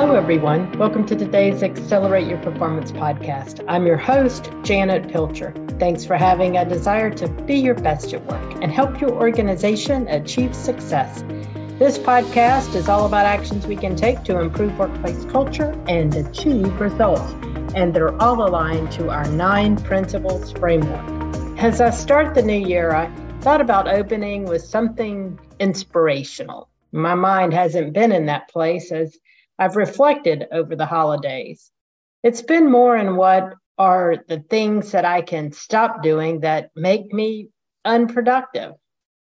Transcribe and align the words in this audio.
Hello, 0.00 0.14
everyone. 0.14 0.70
Welcome 0.78 1.04
to 1.06 1.16
today's 1.16 1.64
Accelerate 1.64 2.28
Your 2.28 2.38
Performance 2.38 2.92
podcast. 2.92 3.64
I'm 3.66 3.84
your 3.84 3.96
host, 3.96 4.48
Janet 4.62 5.08
Pilcher. 5.10 5.52
Thanks 5.80 6.04
for 6.04 6.14
having 6.14 6.56
a 6.56 6.64
desire 6.64 7.10
to 7.14 7.26
be 7.26 7.56
your 7.56 7.74
best 7.74 8.14
at 8.14 8.24
work 8.26 8.62
and 8.62 8.70
help 8.70 9.00
your 9.00 9.10
organization 9.10 10.06
achieve 10.06 10.54
success. 10.54 11.24
This 11.80 11.98
podcast 11.98 12.76
is 12.76 12.88
all 12.88 13.06
about 13.06 13.26
actions 13.26 13.66
we 13.66 13.74
can 13.74 13.96
take 13.96 14.22
to 14.22 14.38
improve 14.38 14.78
workplace 14.78 15.24
culture 15.24 15.76
and 15.88 16.14
achieve 16.14 16.80
results, 16.80 17.32
and 17.74 17.92
they're 17.92 18.16
all 18.22 18.46
aligned 18.46 18.92
to 18.92 19.10
our 19.10 19.28
nine 19.32 19.76
principles 19.78 20.52
framework. 20.52 21.58
As 21.58 21.80
I 21.80 21.90
start 21.90 22.36
the 22.36 22.42
new 22.42 22.68
year, 22.68 22.92
I 22.92 23.12
thought 23.40 23.60
about 23.60 23.88
opening 23.88 24.44
with 24.44 24.62
something 24.62 25.40
inspirational. 25.58 26.68
My 26.92 27.16
mind 27.16 27.52
hasn't 27.52 27.94
been 27.94 28.12
in 28.12 28.26
that 28.26 28.48
place 28.48 28.92
as 28.92 29.18
I've 29.58 29.76
reflected 29.76 30.46
over 30.52 30.76
the 30.76 30.86
holidays. 30.86 31.70
It's 32.22 32.42
been 32.42 32.70
more 32.70 32.96
in 32.96 33.16
what 33.16 33.54
are 33.76 34.16
the 34.28 34.40
things 34.40 34.92
that 34.92 35.04
I 35.04 35.22
can 35.22 35.52
stop 35.52 36.02
doing 36.02 36.40
that 36.40 36.70
make 36.74 37.12
me 37.12 37.48
unproductive. 37.84 38.74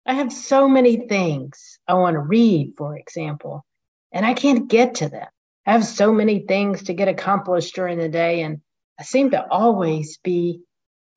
I 0.05 0.13
have 0.13 0.31
so 0.31 0.67
many 0.67 1.07
things 1.07 1.79
I 1.87 1.95
want 1.95 2.15
to 2.15 2.19
read, 2.19 2.73
for 2.77 2.97
example, 2.97 3.65
and 4.11 4.25
I 4.25 4.33
can't 4.33 4.67
get 4.67 4.95
to 4.95 5.09
them. 5.09 5.27
I 5.65 5.71
have 5.71 5.85
so 5.85 6.13
many 6.13 6.39
things 6.39 6.83
to 6.83 6.93
get 6.93 7.07
accomplished 7.07 7.73
during 7.75 7.97
the 7.97 8.09
day, 8.09 8.43
and 8.43 8.61
I 8.99 9.03
seem 9.03 9.31
to 9.31 9.45
always 9.49 10.19
be 10.23 10.61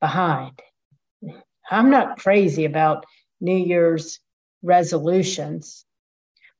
behind. 0.00 0.58
I'm 1.70 1.90
not 1.90 2.18
crazy 2.18 2.64
about 2.64 3.04
New 3.40 3.56
Year's 3.56 4.20
resolutions. 4.62 5.84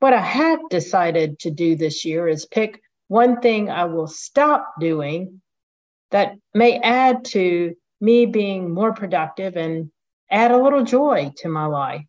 What 0.01 0.13
I 0.13 0.21
have 0.21 0.69
decided 0.71 1.41
to 1.41 1.51
do 1.51 1.75
this 1.75 2.05
year 2.05 2.29
is 2.29 2.47
pick 2.47 2.81
one 3.09 3.41
thing 3.41 3.69
I 3.71 3.85
will 3.87 4.07
stop 4.07 4.75
doing 4.79 5.41
that 6.11 6.35
may 6.55 6.79
add 6.79 7.25
to 7.27 7.75
me 8.01 8.27
being 8.27 8.71
more 8.73 8.93
productive 8.93 9.57
and 9.57 9.91
add 10.31 10.53
a 10.53 10.63
little 10.63 10.85
joy 10.85 11.33
to 11.39 11.49
my 11.49 11.67
life. 11.67 12.05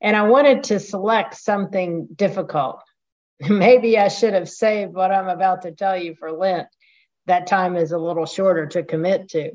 And 0.00 0.16
I 0.16 0.22
wanted 0.22 0.64
to 0.64 0.80
select 0.80 1.34
something 1.34 2.08
difficult. 2.14 2.82
Maybe 3.48 3.98
I 3.98 4.08
should 4.08 4.32
have 4.32 4.48
saved 4.48 4.94
what 4.94 5.12
I'm 5.12 5.28
about 5.28 5.62
to 5.62 5.72
tell 5.72 5.96
you 5.96 6.14
for 6.14 6.32
Lent. 6.32 6.68
That 7.26 7.46
time 7.46 7.76
is 7.76 7.92
a 7.92 7.98
little 7.98 8.26
shorter 8.26 8.66
to 8.68 8.82
commit 8.82 9.28
to. 9.30 9.52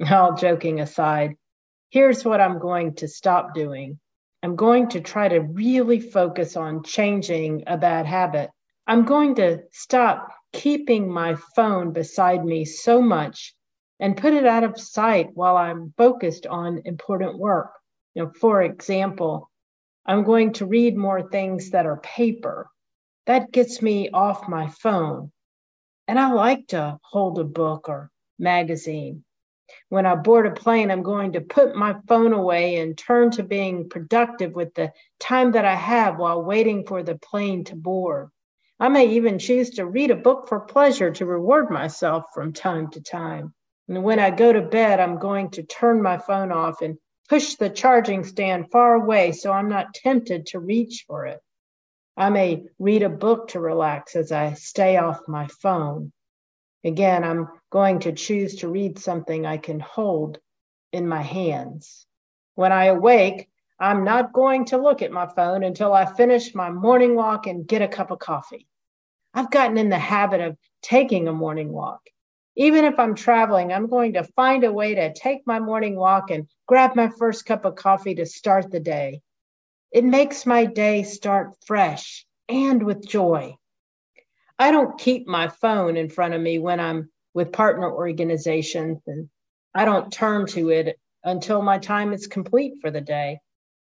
All 0.10 0.34
joking 0.34 0.80
aside, 0.80 1.36
here's 1.90 2.24
what 2.24 2.40
I'm 2.40 2.58
going 2.58 2.94
to 2.96 3.08
stop 3.08 3.54
doing 3.54 3.98
I'm 4.42 4.56
going 4.56 4.88
to 4.90 5.00
try 5.00 5.28
to 5.28 5.40
really 5.40 6.00
focus 6.00 6.56
on 6.56 6.82
changing 6.82 7.64
a 7.66 7.76
bad 7.76 8.06
habit. 8.06 8.50
I'm 8.86 9.04
going 9.04 9.34
to 9.36 9.62
stop 9.72 10.32
keeping 10.52 11.10
my 11.10 11.36
phone 11.54 11.92
beside 11.92 12.44
me 12.44 12.64
so 12.64 13.02
much 13.02 13.54
and 14.00 14.16
put 14.16 14.34
it 14.34 14.46
out 14.46 14.64
of 14.64 14.80
sight 14.80 15.28
while 15.34 15.56
I'm 15.56 15.92
focused 15.96 16.46
on 16.46 16.82
important 16.84 17.38
work. 17.38 17.72
You 18.14 18.24
know, 18.24 18.32
for 18.40 18.62
example, 18.62 19.50
I'm 20.06 20.22
going 20.22 20.52
to 20.54 20.66
read 20.66 20.96
more 20.96 21.28
things 21.28 21.70
that 21.70 21.86
are 21.86 21.98
paper. 21.98 22.68
That 23.26 23.52
gets 23.52 23.82
me 23.82 24.10
off 24.10 24.48
my 24.48 24.68
phone. 24.68 25.32
And 26.08 26.18
I 26.18 26.32
like 26.32 26.68
to 26.68 26.98
hold 27.02 27.38
a 27.38 27.44
book 27.44 27.88
or 27.88 28.10
magazine. 28.38 29.24
When 29.88 30.06
I 30.06 30.14
board 30.14 30.46
a 30.46 30.50
plane, 30.50 30.90
I'm 30.90 31.02
going 31.02 31.32
to 31.32 31.40
put 31.40 31.76
my 31.76 31.96
phone 32.06 32.32
away 32.32 32.76
and 32.76 32.96
turn 32.96 33.30
to 33.32 33.42
being 33.42 33.88
productive 33.88 34.52
with 34.52 34.74
the 34.74 34.92
time 35.18 35.52
that 35.52 35.64
I 35.64 35.74
have 35.74 36.18
while 36.18 36.42
waiting 36.42 36.86
for 36.86 37.02
the 37.02 37.16
plane 37.16 37.64
to 37.64 37.76
board. 37.76 38.30
I 38.78 38.88
may 38.88 39.06
even 39.06 39.38
choose 39.38 39.70
to 39.70 39.86
read 39.86 40.10
a 40.10 40.16
book 40.16 40.48
for 40.48 40.60
pleasure 40.60 41.10
to 41.10 41.26
reward 41.26 41.70
myself 41.70 42.24
from 42.34 42.52
time 42.52 42.90
to 42.90 43.00
time. 43.00 43.54
And 43.88 44.02
when 44.02 44.18
I 44.18 44.30
go 44.30 44.52
to 44.52 44.62
bed, 44.62 45.00
I'm 45.00 45.18
going 45.18 45.50
to 45.52 45.62
turn 45.62 46.02
my 46.02 46.18
phone 46.18 46.52
off 46.52 46.82
and 46.82 46.98
push 47.28 47.54
the 47.54 47.70
charging 47.70 48.24
stand 48.24 48.70
far 48.70 48.94
away 48.94 49.32
so 49.32 49.52
I'm 49.52 49.68
not 49.68 49.94
tempted 49.94 50.46
to 50.46 50.60
reach 50.60 51.04
for 51.06 51.26
it. 51.26 51.40
I 52.16 52.30
may 52.30 52.64
read 52.78 53.02
a 53.02 53.08
book 53.08 53.48
to 53.48 53.60
relax 53.60 54.16
as 54.16 54.32
I 54.32 54.54
stay 54.54 54.96
off 54.96 55.28
my 55.28 55.46
phone. 55.46 56.12
Again, 56.86 57.24
I'm 57.24 57.48
going 57.70 57.98
to 58.00 58.12
choose 58.12 58.54
to 58.56 58.68
read 58.68 59.00
something 59.00 59.44
I 59.44 59.56
can 59.56 59.80
hold 59.80 60.38
in 60.92 61.08
my 61.08 61.20
hands. 61.20 62.06
When 62.54 62.70
I 62.70 62.84
awake, 62.84 63.48
I'm 63.80 64.04
not 64.04 64.32
going 64.32 64.66
to 64.66 64.78
look 64.78 65.02
at 65.02 65.10
my 65.10 65.26
phone 65.26 65.64
until 65.64 65.92
I 65.92 66.04
finish 66.06 66.54
my 66.54 66.70
morning 66.70 67.16
walk 67.16 67.48
and 67.48 67.66
get 67.66 67.82
a 67.82 67.88
cup 67.88 68.12
of 68.12 68.20
coffee. 68.20 68.68
I've 69.34 69.50
gotten 69.50 69.78
in 69.78 69.88
the 69.88 69.98
habit 69.98 70.40
of 70.40 70.56
taking 70.80 71.26
a 71.26 71.32
morning 71.32 71.72
walk. 71.72 72.02
Even 72.54 72.84
if 72.84 73.00
I'm 73.00 73.16
traveling, 73.16 73.72
I'm 73.72 73.88
going 73.88 74.12
to 74.12 74.22
find 74.22 74.62
a 74.62 74.72
way 74.72 74.94
to 74.94 75.12
take 75.12 75.44
my 75.44 75.58
morning 75.58 75.96
walk 75.96 76.30
and 76.30 76.46
grab 76.68 76.94
my 76.94 77.08
first 77.18 77.46
cup 77.46 77.64
of 77.64 77.74
coffee 77.74 78.14
to 78.14 78.26
start 78.26 78.70
the 78.70 78.78
day. 78.78 79.22
It 79.90 80.04
makes 80.04 80.46
my 80.46 80.66
day 80.66 81.02
start 81.02 81.56
fresh 81.66 82.24
and 82.48 82.84
with 82.84 83.04
joy. 83.04 83.56
I 84.58 84.70
don't 84.70 84.98
keep 84.98 85.26
my 85.26 85.48
phone 85.48 85.96
in 85.96 86.08
front 86.08 86.34
of 86.34 86.40
me 86.40 86.58
when 86.58 86.80
I'm 86.80 87.10
with 87.34 87.52
partner 87.52 87.92
organizations 87.92 89.02
and 89.06 89.28
I 89.74 89.84
don't 89.84 90.10
turn 90.10 90.46
to 90.46 90.70
it 90.70 90.98
until 91.24 91.60
my 91.60 91.78
time 91.78 92.12
is 92.12 92.26
complete 92.26 92.74
for 92.80 92.90
the 92.90 93.02
day. 93.02 93.40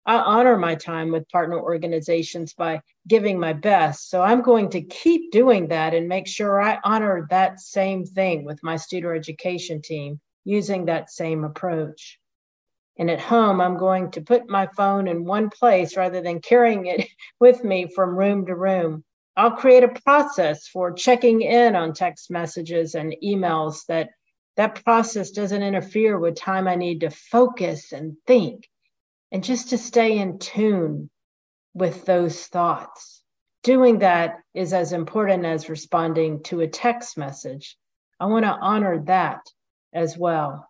I 0.05 0.17
honor 0.19 0.57
my 0.57 0.77
time 0.77 1.11
with 1.11 1.29
partner 1.29 1.59
organizations 1.61 2.55
by 2.55 2.81
giving 3.09 3.39
my 3.39 3.53
best. 3.53 4.09
So 4.09 4.23
I'm 4.23 4.43
going 4.43 4.71
to 4.71 4.81
keep 4.81 5.33
doing 5.33 5.69
that 5.69 5.95
and 5.95 6.09
make 6.09 6.29
sure 6.29 6.63
I 6.63 6.79
honor 6.85 7.27
that 7.31 7.61
same 7.61 8.05
thing 8.05 8.45
with 8.45 8.63
my 8.63 8.77
Studer 8.77 9.17
education 9.17 9.83
team 9.83 10.21
using 10.45 10.85
that 10.87 11.11
same 11.11 11.45
approach. 11.45 12.21
And 12.99 13.11
at 13.11 13.21
home, 13.21 13.61
I'm 13.61 13.77
going 13.77 14.13
to 14.13 14.21
put 14.21 14.49
my 14.49 14.69
phone 14.77 15.09
in 15.09 15.25
one 15.25 15.51
place 15.51 15.97
rather 15.97 16.21
than 16.21 16.41
carrying 16.41 16.87
it 16.87 17.09
with 17.41 17.63
me 17.63 17.89
from 17.93 18.17
room 18.17 18.47
to 18.47 18.55
room. 18.55 19.05
I'll 19.37 19.53
create 19.53 19.85
a 19.85 20.01
process 20.01 20.67
for 20.67 20.93
checking 20.93 21.43
in 21.43 21.77
on 21.77 21.93
text 21.93 22.31
messages 22.31 22.95
and 22.95 23.15
emails 23.23 23.85
that 23.87 24.11
that 24.57 24.83
process 24.85 25.31
doesn't 25.31 25.63
interfere 25.63 26.19
with 26.19 26.37
time 26.37 26.67
I 26.67 26.77
need 26.77 27.01
to 27.01 27.11
focus 27.11 27.93
and 27.93 28.17
think 28.27 28.67
and 29.31 29.45
just 29.45 29.71
to 29.71 29.79
stay 29.79 30.19
in 30.19 30.39
tune 30.39 31.11
with 31.75 32.07
those 32.07 32.47
thoughts. 32.47 33.23
Doing 33.63 33.99
that 33.99 34.39
is 34.55 34.73
as 34.73 34.93
important 34.93 35.45
as 35.45 35.69
responding 35.69 36.43
to 36.45 36.61
a 36.61 36.69
text 36.69 37.19
message. 37.19 37.77
I 38.19 38.27
want 38.27 38.45
to 38.45 38.51
honor 38.51 39.01
that 39.07 39.41
as 39.93 40.17
well. 40.17 40.67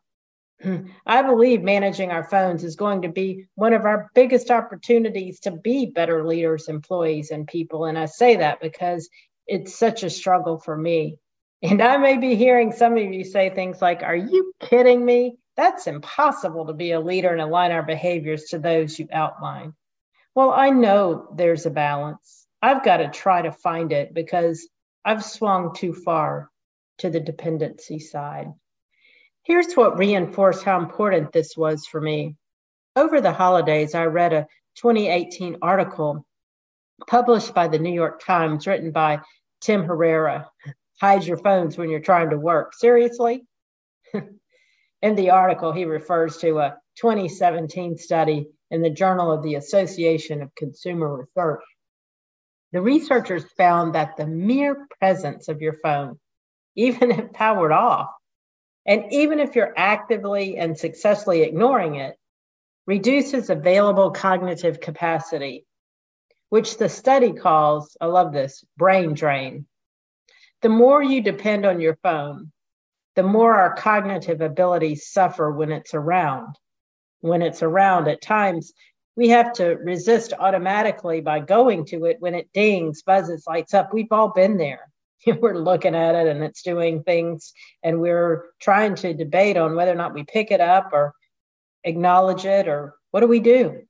Hmm. 0.62 0.86
I 1.04 1.22
believe 1.22 1.62
managing 1.62 2.10
our 2.10 2.24
phones 2.24 2.64
is 2.64 2.76
going 2.76 3.02
to 3.02 3.08
be 3.08 3.46
one 3.56 3.74
of 3.74 3.84
our 3.84 4.10
biggest 4.14 4.50
opportunities 4.50 5.40
to 5.40 5.50
be 5.50 5.86
better 5.86 6.26
leaders, 6.26 6.68
employees, 6.68 7.30
and 7.30 7.46
people. 7.46 7.84
And 7.84 7.98
I 7.98 8.06
say 8.06 8.36
that 8.36 8.60
because 8.60 9.08
it's 9.46 9.78
such 9.78 10.02
a 10.02 10.10
struggle 10.10 10.58
for 10.58 10.76
me. 10.76 11.18
And 11.62 11.82
I 11.82 11.98
may 11.98 12.16
be 12.16 12.36
hearing 12.36 12.72
some 12.72 12.96
of 12.96 13.02
you 13.02 13.24
say 13.24 13.50
things 13.50 13.82
like, 13.82 14.02
Are 14.02 14.16
you 14.16 14.52
kidding 14.60 15.04
me? 15.04 15.36
That's 15.56 15.86
impossible 15.86 16.66
to 16.66 16.74
be 16.74 16.92
a 16.92 17.00
leader 17.00 17.30
and 17.30 17.40
align 17.40 17.72
our 17.72 17.82
behaviors 17.82 18.44
to 18.50 18.58
those 18.58 18.98
you 18.98 19.08
outlined. 19.12 19.72
Well, 20.34 20.50
I 20.50 20.70
know 20.70 21.28
there's 21.34 21.64
a 21.64 21.70
balance. 21.70 22.46
I've 22.60 22.84
got 22.84 22.98
to 22.98 23.08
try 23.08 23.42
to 23.42 23.52
find 23.52 23.92
it 23.92 24.12
because 24.12 24.68
I've 25.04 25.24
swung 25.24 25.74
too 25.74 25.94
far 25.94 26.50
to 26.98 27.10
the 27.10 27.20
dependency 27.20 27.98
side. 27.98 28.52
Here's 29.46 29.74
what 29.74 29.96
reinforced 29.96 30.64
how 30.64 30.80
important 30.80 31.30
this 31.30 31.56
was 31.56 31.86
for 31.86 32.00
me. 32.00 32.34
Over 32.96 33.20
the 33.20 33.32
holidays, 33.32 33.94
I 33.94 34.06
read 34.06 34.32
a 34.32 34.48
2018 34.74 35.58
article 35.62 36.26
published 37.06 37.54
by 37.54 37.68
the 37.68 37.78
New 37.78 37.92
York 37.92 38.24
Times 38.24 38.66
written 38.66 38.90
by 38.90 39.20
Tim 39.60 39.84
Herrera. 39.84 40.50
Hide 41.00 41.24
your 41.24 41.36
phones 41.36 41.78
when 41.78 41.90
you're 41.90 42.00
trying 42.00 42.30
to 42.30 42.36
work. 42.36 42.74
Seriously? 42.74 43.46
in 45.02 45.14
the 45.14 45.30
article, 45.30 45.70
he 45.70 45.84
refers 45.84 46.38
to 46.38 46.58
a 46.58 46.78
2017 46.96 47.98
study 47.98 48.48
in 48.72 48.82
the 48.82 48.90
Journal 48.90 49.30
of 49.30 49.44
the 49.44 49.54
Association 49.54 50.42
of 50.42 50.56
Consumer 50.56 51.18
Research. 51.18 51.62
The 52.72 52.82
researchers 52.82 53.44
found 53.56 53.94
that 53.94 54.16
the 54.16 54.26
mere 54.26 54.88
presence 54.98 55.46
of 55.46 55.62
your 55.62 55.74
phone, 55.74 56.18
even 56.74 57.12
if 57.12 57.32
powered 57.32 57.70
off, 57.70 58.10
and 58.86 59.12
even 59.12 59.40
if 59.40 59.56
you're 59.56 59.74
actively 59.76 60.56
and 60.56 60.78
successfully 60.78 61.42
ignoring 61.42 61.96
it, 61.96 62.16
reduces 62.86 63.50
available 63.50 64.12
cognitive 64.12 64.80
capacity, 64.80 65.66
which 66.50 66.78
the 66.78 66.88
study 66.88 67.32
calls, 67.32 67.96
I 68.00 68.06
love 68.06 68.32
this, 68.32 68.64
brain 68.76 69.14
drain. 69.14 69.66
The 70.62 70.68
more 70.68 71.02
you 71.02 71.20
depend 71.20 71.66
on 71.66 71.80
your 71.80 71.96
phone, 72.02 72.52
the 73.16 73.22
more 73.22 73.54
our 73.54 73.74
cognitive 73.74 74.40
abilities 74.40 75.08
suffer 75.08 75.50
when 75.50 75.72
it's 75.72 75.94
around. 75.94 76.56
When 77.20 77.42
it's 77.42 77.62
around, 77.62 78.08
at 78.08 78.20
times, 78.22 78.72
we 79.16 79.30
have 79.30 79.54
to 79.54 79.70
resist 79.70 80.34
automatically 80.38 81.22
by 81.22 81.40
going 81.40 81.86
to 81.86 82.04
it 82.04 82.18
when 82.20 82.34
it 82.34 82.52
dings, 82.52 83.02
buzzes, 83.02 83.44
lights 83.48 83.74
up. 83.74 83.92
We've 83.92 84.12
all 84.12 84.32
been 84.32 84.58
there. 84.58 84.92
we're 85.40 85.58
looking 85.58 85.94
at 85.94 86.14
it 86.14 86.26
and 86.26 86.42
it's 86.42 86.62
doing 86.62 87.02
things, 87.02 87.52
and 87.82 88.00
we're 88.00 88.46
trying 88.60 88.94
to 88.96 89.14
debate 89.14 89.56
on 89.56 89.74
whether 89.74 89.92
or 89.92 89.96
not 89.96 90.14
we 90.14 90.24
pick 90.24 90.50
it 90.50 90.60
up 90.60 90.90
or 90.92 91.14
acknowledge 91.84 92.44
it 92.44 92.68
or 92.68 92.94
what 93.10 93.20
do 93.20 93.26
we 93.26 93.40
do? 93.40 93.82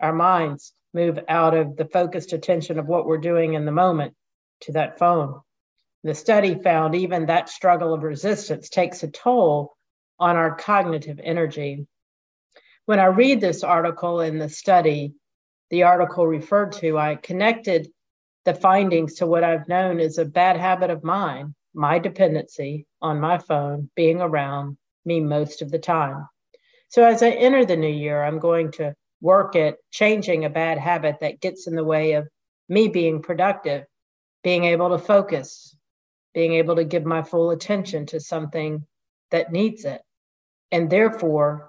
Our 0.00 0.12
minds 0.12 0.72
move 0.94 1.18
out 1.28 1.54
of 1.54 1.76
the 1.76 1.86
focused 1.86 2.32
attention 2.32 2.78
of 2.78 2.86
what 2.86 3.06
we're 3.06 3.18
doing 3.18 3.54
in 3.54 3.64
the 3.64 3.72
moment 3.72 4.14
to 4.62 4.72
that 4.72 4.98
phone. 4.98 5.40
The 6.04 6.14
study 6.14 6.54
found 6.54 6.94
even 6.94 7.26
that 7.26 7.48
struggle 7.48 7.92
of 7.92 8.02
resistance 8.02 8.68
takes 8.68 9.02
a 9.02 9.08
toll 9.08 9.76
on 10.18 10.36
our 10.36 10.54
cognitive 10.54 11.20
energy. 11.22 11.86
When 12.86 13.00
I 13.00 13.06
read 13.06 13.40
this 13.40 13.64
article 13.64 14.20
in 14.20 14.38
the 14.38 14.48
study, 14.48 15.14
the 15.70 15.82
article 15.82 16.26
referred 16.26 16.72
to, 16.72 16.96
I 16.96 17.16
connected 17.16 17.88
the 18.48 18.54
findings 18.54 19.16
to 19.16 19.26
what 19.26 19.44
I've 19.44 19.68
known 19.68 20.00
is 20.00 20.16
a 20.16 20.24
bad 20.24 20.56
habit 20.56 20.88
of 20.88 21.04
mine, 21.04 21.54
my 21.74 21.98
dependency 21.98 22.86
on 23.02 23.20
my 23.20 23.36
phone 23.36 23.90
being 23.94 24.22
around 24.22 24.78
me 25.04 25.20
most 25.20 25.60
of 25.60 25.70
the 25.70 25.78
time. 25.78 26.26
So 26.88 27.04
as 27.04 27.22
I 27.22 27.28
enter 27.28 27.66
the 27.66 27.76
new 27.76 27.92
year, 27.92 28.24
I'm 28.24 28.38
going 28.38 28.72
to 28.72 28.94
work 29.20 29.54
at 29.54 29.76
changing 29.90 30.46
a 30.46 30.48
bad 30.48 30.78
habit 30.78 31.16
that 31.20 31.42
gets 31.42 31.66
in 31.66 31.74
the 31.74 31.84
way 31.84 32.12
of 32.12 32.26
me 32.70 32.88
being 32.88 33.20
productive, 33.20 33.84
being 34.42 34.64
able 34.64 34.88
to 34.96 34.98
focus, 34.98 35.76
being 36.32 36.54
able 36.54 36.76
to 36.76 36.84
give 36.84 37.04
my 37.04 37.22
full 37.22 37.50
attention 37.50 38.06
to 38.06 38.18
something 38.18 38.86
that 39.30 39.52
needs 39.52 39.84
it. 39.84 40.00
And 40.72 40.88
therefore, 40.88 41.68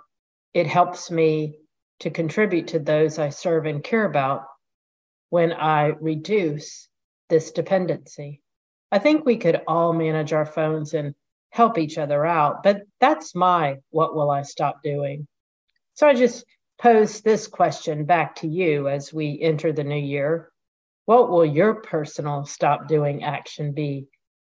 it 0.54 0.66
helps 0.66 1.12
me 1.12 1.60
to 2.00 2.10
contribute 2.10 2.70
to 2.70 2.80
those 2.80 3.20
I 3.20 3.32
serve 3.32 3.66
and 3.66 3.84
care 3.84 4.06
about 4.06 4.46
when 5.30 5.54
I 5.54 5.94
reduce 6.00 6.88
this 7.30 7.52
dependency. 7.52 8.42
I 8.92 9.00
think 9.00 9.26
we 9.26 9.38
could 9.38 9.62
all 9.68 9.94
manage 9.94 10.34
our 10.34 10.46
phones 10.46 10.94
and 10.94 11.14
help 11.52 11.78
each 11.78 11.98
other 11.98 12.26
out, 12.26 12.64
but 12.64 12.84
that's 13.00 13.36
my 13.36 13.78
what 13.90 14.16
will 14.16 14.32
I 14.32 14.42
stop 14.42 14.82
doing? 14.84 15.28
So 15.94 16.08
I 16.08 16.14
just 16.14 16.46
pose 16.80 17.22
this 17.22 17.48
question 17.48 18.06
back 18.06 18.36
to 18.36 18.48
you 18.48 18.88
as 18.88 19.14
we 19.14 19.40
enter 19.42 19.72
the 19.72 19.84
new 19.84 19.96
year. 19.96 20.52
What 21.06 21.30
will 21.30 21.46
your 21.46 21.76
personal 21.76 22.46
stop 22.46 22.88
doing 22.88 23.24
action 23.24 23.74
be 23.74 24.08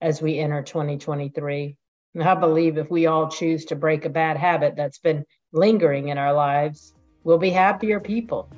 as 0.00 0.22
we 0.22 0.38
enter 0.38 0.62
2023? 0.62 1.76
And 2.14 2.22
I 2.22 2.34
believe 2.34 2.76
if 2.76 2.90
we 2.90 3.06
all 3.06 3.28
choose 3.28 3.64
to 3.66 3.76
break 3.76 4.04
a 4.04 4.10
bad 4.10 4.36
habit 4.36 4.76
that's 4.76 4.98
been 4.98 5.24
lingering 5.52 6.08
in 6.08 6.18
our 6.18 6.32
lives, 6.32 6.94
we'll 7.24 7.38
be 7.38 7.50
happier 7.50 8.00
people 8.00 8.50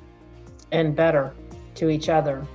and 0.71 0.95
better 0.95 1.33
to 1.75 1.89
each 1.89 2.09
other. 2.09 2.45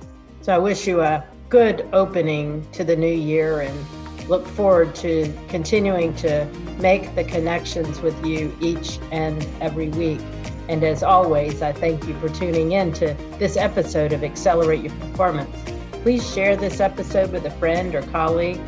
So 0.41 0.53
I 0.53 0.57
wish 0.57 0.87
you 0.87 1.01
a 1.01 1.23
good 1.49 1.87
opening 1.93 2.65
to 2.71 2.83
the 2.83 2.95
new 2.95 3.13
year 3.13 3.61
and 3.61 4.29
look 4.29 4.47
forward 4.47 4.95
to 4.95 5.33
continuing 5.49 6.13
to 6.15 6.45
make 6.79 7.13
the 7.15 7.23
connections 7.23 8.01
with 8.01 8.25
you 8.25 8.55
each 8.61 8.99
and 9.11 9.45
every 9.59 9.89
week. 9.89 10.21
And 10.69 10.83
as 10.83 11.03
always, 11.03 11.61
I 11.61 11.73
thank 11.73 12.07
you 12.07 12.17
for 12.19 12.29
tuning 12.29 12.71
in 12.71 12.93
to 12.93 13.13
this 13.39 13.57
episode 13.57 14.13
of 14.13 14.23
Accelerate 14.23 14.81
Your 14.83 14.93
Performance. 14.93 15.55
Please 16.03 16.33
share 16.33 16.55
this 16.55 16.79
episode 16.79 17.31
with 17.31 17.45
a 17.45 17.51
friend 17.51 17.93
or 17.93 18.01
colleague 18.03 18.59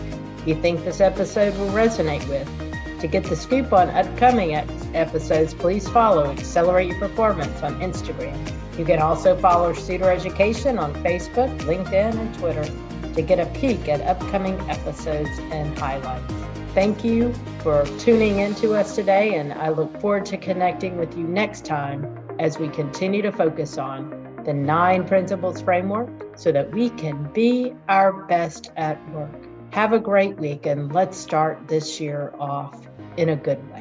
you 0.46 0.56
think 0.62 0.84
this 0.84 1.00
episode 1.00 1.58
will 1.58 1.70
resonate 1.70 2.28
with. 2.28 2.50
To 3.00 3.08
get 3.08 3.24
the 3.24 3.36
scoop 3.36 3.72
on 3.74 3.90
upcoming 3.90 4.56
episodes, 4.56 5.54
please 5.54 5.88
follow 5.88 6.26
Accelerate 6.32 6.90
Your 6.90 7.00
Performance 7.00 7.62
on 7.62 7.80
Instagram. 7.80 8.63
You 8.78 8.86
can 8.86 9.00
also 9.00 9.38
follow 9.38 9.72
Studer 9.72 10.14
Education 10.14 10.80
on 10.80 10.94
Facebook, 10.96 11.56
LinkedIn, 11.60 12.16
and 12.16 12.36
Twitter 12.36 12.66
to 13.14 13.22
get 13.22 13.40
a 13.40 13.46
peek 13.60 13.88
at 13.88 14.02
upcoming 14.02 14.60
episodes 14.70 15.30
and 15.52 15.78
highlights. 15.78 16.34
Thank 16.74 17.04
you 17.04 17.34
for 17.60 17.86
tuning 18.00 18.40
in 18.40 18.56
to 18.56 18.74
us 18.74 18.96
today, 18.96 19.36
and 19.36 19.54
I 19.54 19.70
look 19.70 20.02
forward 20.02 20.26
to 20.28 20.38
connecting 20.38 20.98
with 20.98 21.16
you 21.16 21.24
next 21.24 21.66
time 21.66 22.18
as 22.40 22.58
we 22.58 22.68
continue 22.68 23.22
to 23.22 23.32
focus 23.32 23.78
on 23.78 24.42
the 24.44 24.54
nine 24.54 25.08
principles 25.08 25.62
framework 25.62 26.10
so 26.36 26.52
that 26.52 26.72
we 26.72 26.90
can 26.90 27.32
be 27.32 27.74
our 27.88 28.26
best 28.26 28.72
at 28.76 28.98
work. 29.12 29.48
Have 29.72 29.94
a 29.94 30.00
great 30.00 30.38
week, 30.38 30.66
and 30.66 30.92
let's 30.94 31.16
start 31.16 31.68
this 31.68 32.02
year 32.02 32.34
off 32.40 32.88
in 33.18 33.30
a 33.30 33.36
good 33.36 33.60
way. 33.72 33.73